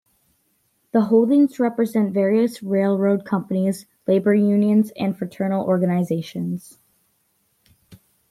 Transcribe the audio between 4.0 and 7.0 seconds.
labor unions, and fraternal organizations.